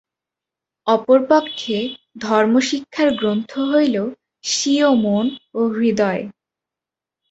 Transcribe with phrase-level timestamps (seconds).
[0.87, 1.77] অপরপক্ষে
[2.17, 3.95] ধর্ম-শিক্ষার গ্রন্থ হইল
[4.43, 5.25] স্বীয় মন
[5.53, 6.23] ও হৃদয়।